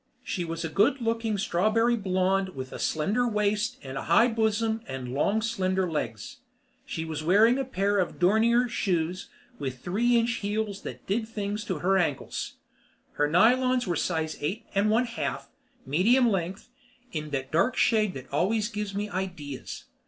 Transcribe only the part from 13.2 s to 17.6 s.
nylons were size eight and one half, medium length, in that